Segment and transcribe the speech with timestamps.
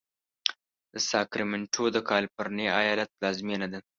[1.09, 3.79] ساکرمنټو د کالفرنیا ایالت پلازمېنه ده.